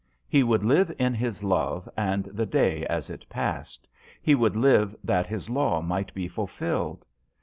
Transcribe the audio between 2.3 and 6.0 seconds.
day as it passed. He would live that his law